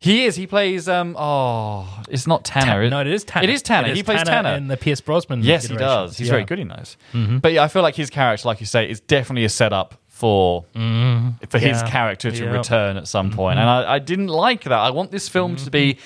[0.02, 0.36] He is.
[0.36, 0.90] He plays.
[0.90, 2.90] Um, oh, it's not Tanner.
[2.90, 3.44] no, it is Tanner.
[3.44, 3.88] It is Tanner.
[3.88, 4.56] It is he plays Tanner.
[4.56, 5.44] in the Pierce Brosnan.
[5.44, 6.18] Yes, he does.
[6.18, 6.32] He's Yeah.
[6.34, 6.98] very good in those.
[7.14, 7.38] Mm-hmm.
[7.38, 10.66] But yeah, I feel like his character, like you say, is definitely a setup for
[10.76, 11.46] mm-hmm.
[11.50, 12.54] for his character to Yep.
[12.54, 13.60] return at some point.
[13.60, 13.68] Mm-hmm.
[13.68, 14.74] And I, I didn't like that.
[14.74, 15.98] I want this film to be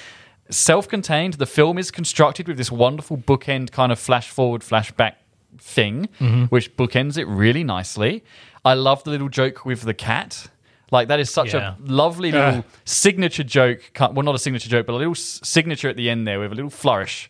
[0.49, 1.36] self-contained.
[1.36, 5.13] The film is constructed with this wonderful bookend kind of flash forward, flashback
[5.58, 6.10] thing,
[6.49, 8.23] which bookends it really nicely.
[8.63, 10.47] I love the little joke with the cat.
[10.91, 11.73] Like that is such Yeah.
[11.73, 13.79] a lovely little signature joke.
[13.99, 16.51] Well, not a signature joke, but a little s- signature at the end there with
[16.51, 17.29] a little flourish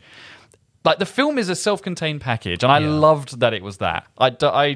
[0.83, 4.29] like the film is a self-contained package and i loved that it was that i,
[4.29, 4.73] do, I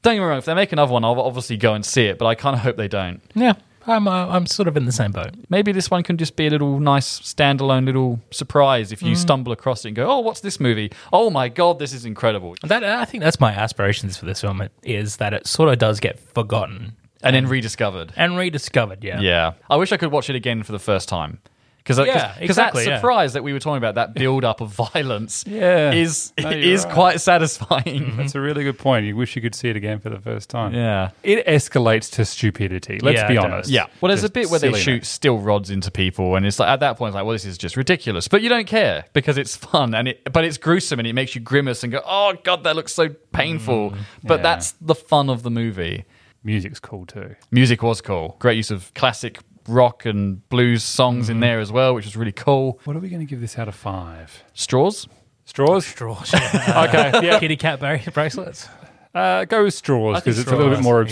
[0.00, 2.16] don't get me wrong if they make another one i'll obviously go and see it
[2.18, 3.52] but i kind of hope they don't Yeah,
[3.86, 5.34] I'm uh, I'm sort of in the same boat.
[5.50, 9.16] maybe this one can just be a little nice standalone little surprise if you Mm.
[9.18, 12.54] stumble across it and go oh what's this movie oh my god this is incredible
[12.62, 14.66] That I think that's my aspirations for this film.
[14.82, 16.94] is that it sort of does get forgotten
[17.24, 19.02] and then um, rediscovered and rediscovered.
[19.02, 21.38] Yeah, yeah i wish i could watch it again for the first time
[21.78, 22.96] because Yeah, exactly, that yeah.
[22.96, 25.92] surprise that we were talking about that build up of violence Yeah.
[25.92, 26.94] is No, you're is right.
[26.94, 29.04] quite satisfying That's a really good point.
[29.04, 30.72] You wish you could see it again for the first time.
[30.72, 33.00] yeah It escalates to stupidity.
[33.00, 33.44] Let's Yeah, be does.
[33.44, 33.68] honest.
[33.70, 33.86] Yeah.
[34.00, 34.82] Well, there's a Just bit where they silliness.
[34.82, 37.44] shoot steel rods into people, and it's like at that point, it's like, well, this
[37.44, 38.28] is just ridiculous.
[38.28, 41.34] But you don't care because it's fun, and it, but it's gruesome, and it makes
[41.34, 43.90] you grimace and go, oh god, that looks so painful.
[43.90, 43.98] Mm.
[44.22, 44.42] but yeah.
[44.42, 46.04] that's the fun of the movie.
[46.44, 47.34] Music's cool too.
[47.50, 48.36] Music was cool.
[48.38, 52.32] Great use of classic rock and blues songs in there as well, which was really
[52.32, 52.78] cool.
[52.84, 54.44] What are we going to give this out of five?
[54.52, 55.08] Straws.
[55.46, 55.86] Straws?
[55.86, 56.32] straws.
[56.32, 56.84] Yeah.
[56.88, 57.38] Okay, yeah.
[57.38, 58.68] Kitty cat bar- bracelets.
[59.14, 61.08] Uh, go with straws I think because it's a little bit straws, more yeah.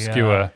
[0.46, 0.52] obscure.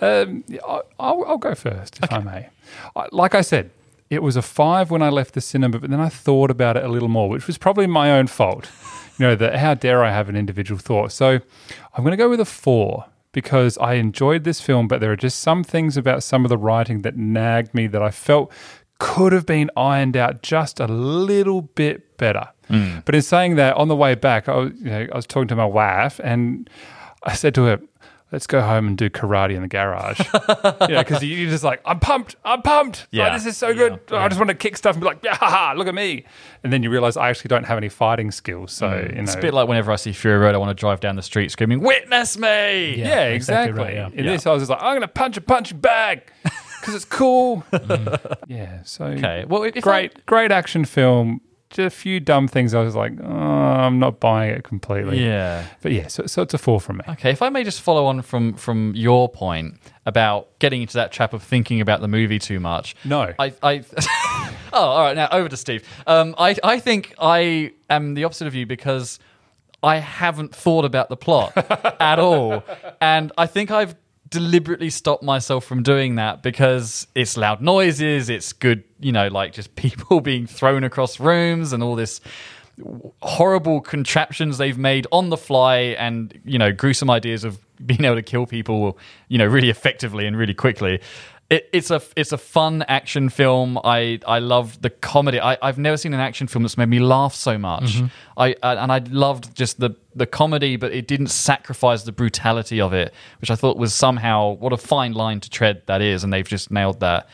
[0.00, 2.48] Um, I- I'll, I'll go first, if I may.
[2.96, 3.70] I, like I said,
[4.10, 6.84] it was a five when I left the cinema, but then I thought about it
[6.84, 8.70] a little more, which was probably my own fault.
[9.18, 11.12] You know, that how dare I have an individual thought?
[11.12, 11.40] So
[11.94, 15.16] I'm going to go with a four because I enjoyed this film, but there are
[15.16, 18.52] just some things about some of the writing that nagged me that I felt
[18.98, 22.48] could have been ironed out just a little bit better.
[22.66, 22.98] Hmm.
[23.04, 25.48] But in saying that, on the way back, I was, you know, I was talking
[25.48, 26.68] to my wife and
[27.22, 27.80] I said to her,
[28.32, 30.20] let's go home and do karate in the garage.
[30.90, 33.06] yeah, because you're just like, I'm pumped, I'm pumped.
[33.10, 33.32] Yeah, Yeah.
[33.34, 33.98] this is so good.
[34.12, 36.24] I just want to kick stuff and be like, yeah, ha, ha, look at me.
[36.62, 38.72] And then you realize I actually don't have any fighting skills.
[38.72, 39.08] So, mm.
[39.10, 39.22] you know.
[39.22, 41.22] It's a bit like whenever I see Fury Road, I want to drive down the
[41.22, 43.72] street screaming, "Witness me!" yeah, exactly exactly.
[43.82, 44.08] right, yeah.
[44.12, 44.32] In Yeah.
[44.32, 47.64] this, I was just like, I'm going to punch a punching bag because it's cool.
[47.72, 48.36] Mm.
[48.46, 49.44] yeah, so Okay.
[49.48, 51.40] Well, if great, great action film.
[51.70, 52.74] Just a few dumb things.
[52.74, 55.22] I was like, oh, I'm not buying it completely.
[55.24, 55.66] Yeah.
[55.82, 57.04] But yeah, so, so it's a four from me.
[57.10, 61.12] Okay, if I may just follow on from from your point about getting into that
[61.12, 62.96] trap of thinking about the movie too much.
[63.04, 63.34] No.
[63.38, 63.52] I.
[63.62, 63.84] I
[64.72, 65.16] oh, all right.
[65.16, 65.86] Now over to Steve.
[66.06, 69.18] Um, I I think I am the opposite of you because
[69.82, 71.52] I haven't thought about the plot
[72.00, 72.64] at all,
[73.00, 73.94] and I think I've
[74.30, 79.52] deliberately stopped myself from doing that because it's loud noises, it's good, you know, like
[79.52, 82.20] just people being thrown across rooms and all this
[83.22, 88.14] horrible contraptions they've made on the fly and you know gruesome ideas of being able
[88.14, 91.00] to kill people you know really effectively and really quickly
[91.50, 93.78] it, it's a it's a fun action film.
[93.82, 95.40] I I love the comedy.
[95.40, 97.94] I, I've never seen an action film that's made me laugh so much.
[97.96, 98.10] Mhm.
[98.36, 102.92] I and I loved just the the comedy, but it didn't sacrifice the brutality of
[102.92, 106.32] it, which I thought was somehow what a fine line to tread that is, and
[106.32, 107.28] they've just nailed that.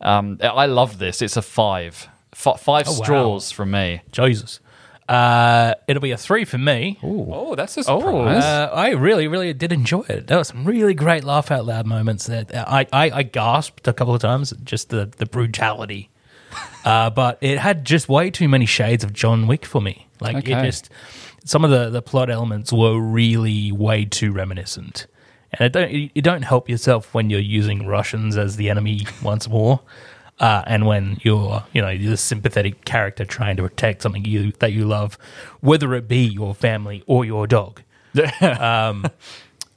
[0.00, 1.22] Um, I love this.
[1.22, 3.04] It's a five, F- five Oh, wow.
[3.04, 4.02] straws from me.
[4.12, 4.60] Jesus.
[5.08, 6.98] Uh, it'll be a three for me.
[7.02, 8.42] Oh, that's a Oh, surprise.
[8.42, 10.26] uh, I really, really did enjoy it.
[10.28, 12.26] There were some really great laugh out loud moments.
[12.26, 16.10] That I, I, I gasped a couple of times just the the brutality.
[16.84, 20.06] Uh, but it had just way too many shades of John Wick for me.
[20.20, 20.90] Like it just
[21.46, 25.06] some of the the plot elements were really way too reminiscent.
[25.52, 29.06] And it don't you you don't help yourself when you're using Russians as the enemy
[29.22, 29.80] once more.
[30.40, 34.52] Uh, and when you're, you know, you're the sympathetic character trying to protect something you
[34.58, 35.16] that you love,
[35.60, 37.82] whether it be your family or your dog.
[38.40, 39.06] um,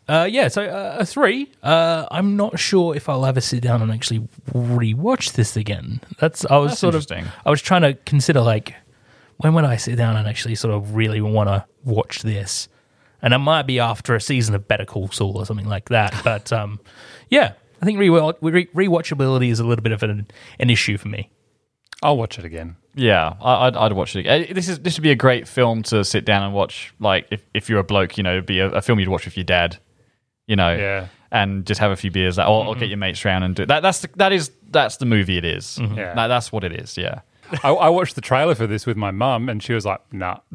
[0.07, 1.51] uh, yeah, so uh, a three.
[1.61, 6.01] Uh, I'm not sure if I'll ever sit down and actually rewatch this again.
[6.19, 7.07] That's I was That's sort of.
[7.45, 8.73] I was trying to consider like
[9.37, 12.69] when would I sit down and actually sort of really want to watch this,
[13.21, 16.19] and it might be after a season of Better Call Saul or something like that.
[16.23, 16.79] But um,
[17.29, 20.27] yeah, I think re- re- rewatchability is a little bit of an,
[20.59, 21.29] an issue for me.
[22.03, 22.75] I'll watch it again.
[22.95, 24.19] Yeah, I, I'd, I'd watch it.
[24.21, 24.47] again.
[24.49, 26.93] Uh, This is this would be a great film to sit down and watch.
[26.99, 29.25] Like if, if you're a bloke, you know, it'd be a, a film you'd watch
[29.25, 29.77] with your dad.
[30.47, 31.07] You know, Yeah.
[31.31, 33.65] and just have a few beers, or, or get your mates round and do it.
[33.67, 33.81] that.
[33.81, 35.37] That's the, that is that's the movie.
[35.37, 35.77] It is.
[35.79, 36.13] Yeah.
[36.13, 36.97] That- that's what it is.
[36.97, 37.21] Yeah.
[37.63, 40.37] I, I watched the trailer for this with my mum, and she was like, "Nah,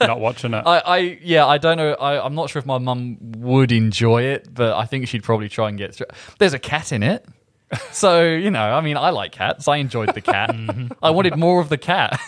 [0.00, 1.92] not watching it." I, I yeah, I don't know.
[1.94, 5.48] I, I'm not sure if my mum would enjoy it, but I think she'd probably
[5.48, 6.06] try and get through.
[6.38, 7.24] There's a cat in it.
[7.92, 9.68] So, you know, I mean, I like cats.
[9.68, 10.50] I enjoyed the cat.
[10.56, 10.92] Mm-hmm.
[11.02, 12.18] I wanted more of the cat.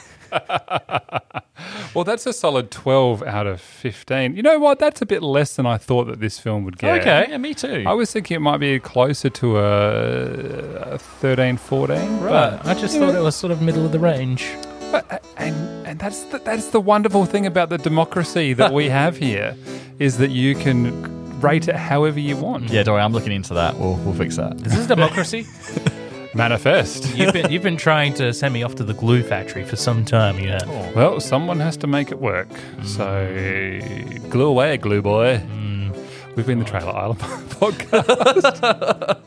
[1.94, 4.36] well, that's a solid twelve out of fifteen.
[4.36, 4.78] You know what?
[4.78, 7.00] That's a bit less than I thought that this film would get.
[7.00, 7.84] Okay, yeah, me too.
[7.86, 12.20] I was thinking it might be closer to a, a 13, 14.
[12.20, 14.44] Right, I just thought it was sort of middle of the range.
[14.90, 18.88] But, uh, and and that's the, that's the wonderful thing about the democracy that we
[19.00, 19.56] have here
[19.98, 22.70] is that you can rate it however you want.
[22.70, 23.76] Yeah, don't worry, I'm looking into that.
[23.78, 24.54] We'll, we'll fix that.
[24.66, 25.46] Is this democracy?
[26.34, 27.16] Manifest.
[27.16, 30.04] you've been you've been trying to send me off to the glue factory for some
[30.04, 30.38] time.
[30.38, 30.52] You oh.
[30.52, 30.94] have.
[30.94, 32.48] Well, someone has to make it work.
[32.48, 32.86] Mm.
[34.22, 35.38] So glue away, glue boy.
[35.38, 35.96] Mm.
[36.36, 37.18] We've been the Trailer Island
[37.50, 39.20] podcast.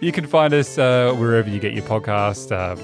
[0.00, 2.52] You can find us uh, wherever you get your podcast.
[2.52, 2.76] Uh,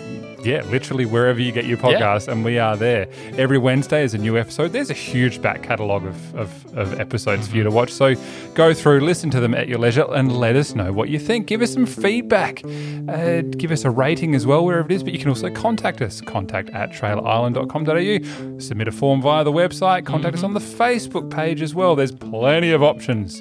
[0.43, 1.85] yeah, literally wherever you get your Yeah.
[1.85, 3.09] podcast, and we are there.
[3.39, 4.73] Every Wednesday is a new episode.
[4.73, 7.91] There's a huge back catalogue of, of, of episodes for you to watch.
[7.91, 8.15] So
[8.53, 11.47] go through, listen to them at your leisure, and let us know what you think.
[11.47, 12.63] Give us some feedback.
[13.09, 15.03] Uh, give us a rating as well, wherever it is.
[15.03, 16.21] But you can also contact us.
[16.21, 18.59] Contact at trailerisland.com.au.
[18.61, 20.05] Submit a form via the website.
[20.05, 21.97] Contact us on the Facebook page as well.
[21.97, 23.41] There's plenty of options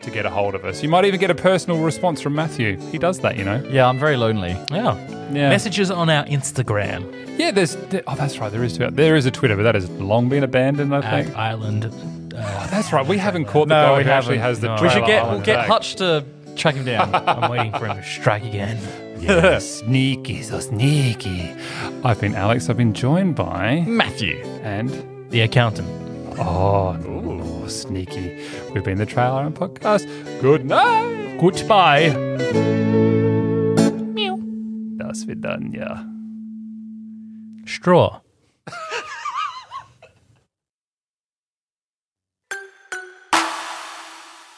[0.00, 0.82] to get a hold of us.
[0.82, 2.76] You might even get a personal response from Matthew.
[2.90, 3.62] He does that, you know.
[3.68, 4.50] Yeah, I'm very lonely.
[4.70, 4.96] Yeah.
[5.32, 5.50] Yeah.
[5.50, 7.76] Messages on our Instagram Yeah, there's.
[7.76, 8.50] There, oh, that's right.
[8.50, 8.76] There is.
[8.76, 8.92] Twitter.
[8.92, 10.94] there is a Twitter, but that has long been abandoned.
[10.94, 11.36] I at think.
[11.36, 11.84] Island.
[11.86, 11.88] Uh,
[12.36, 13.06] oh, that's right.
[13.06, 14.78] We haven't caught the No, guy who actually has the.
[14.80, 15.66] We should get Island we'll get tag.
[15.68, 16.24] Hutch to
[16.56, 17.14] track him down.
[17.28, 18.78] I'm waiting for him to strike again.
[19.20, 21.52] Yeah, sneaky, so sneaky.
[22.04, 22.70] I've been Alex.
[22.70, 24.36] I've been joined by Matthew.
[24.62, 24.88] and
[25.30, 25.88] The accountant.
[26.38, 26.92] oh,
[27.68, 28.38] sneaky.
[28.72, 30.06] We've been the Trailer Island Podcast.
[30.40, 31.38] Good night.
[31.40, 32.10] Goodbye.
[34.14, 34.38] Meow.
[34.96, 36.04] Das vidania.
[37.66, 38.20] Straw.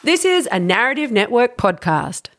[0.03, 2.29] This is a Narrative Network podcast.